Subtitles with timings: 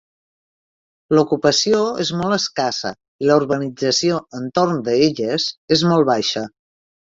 [1.17, 2.93] L'ocupació és molt escassa
[3.27, 6.47] i la urbanització entorn d'elles és molt baixa.